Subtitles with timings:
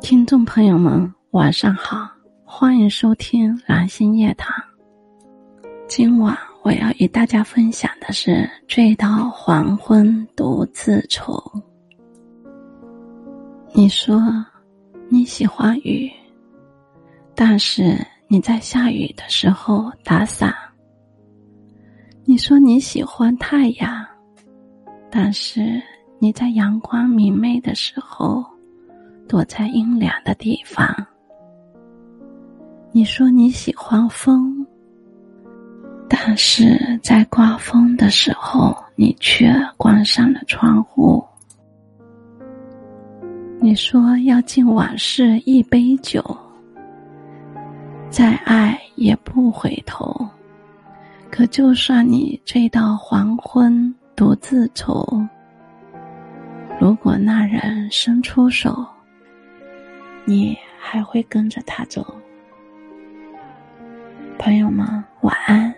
[0.00, 2.08] 听众朋友们，晚上好，
[2.44, 4.54] 欢迎收听蓝心夜谈。
[5.88, 8.30] 今晚我要与大家分享的是
[8.68, 11.32] 《醉到黄昏独自愁》。
[13.72, 14.22] 你说
[15.08, 16.08] 你喜欢雨，
[17.34, 17.98] 但是
[18.28, 20.54] 你在下雨的时候打伞。
[22.24, 24.06] 你说你喜欢太阳，
[25.10, 25.82] 但是
[26.20, 28.44] 你在阳光明媚的时候。
[29.28, 30.88] 躲在阴凉的地方。
[32.90, 34.66] 你说你喜欢风，
[36.08, 41.22] 但是在刮风的时候，你却关上了窗户。
[43.60, 46.24] 你说要敬往事一杯酒，
[48.08, 50.26] 再爱也不回头。
[51.30, 55.06] 可就算你醉到黄昏独自愁，
[56.80, 58.86] 如果那人伸出手。
[60.28, 62.04] 你还会跟着他走，
[64.38, 65.74] 朋友们，晚安。